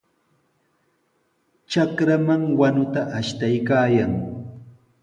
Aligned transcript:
Trakraman 1.69 2.43
wanuta 2.59 3.01
ashtaykaayan. 3.19 4.11